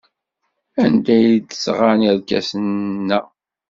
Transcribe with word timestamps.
Anda 0.83 1.11
ay 1.15 1.31
d-sɣan 1.37 2.01
irkasen-a? 2.09 3.19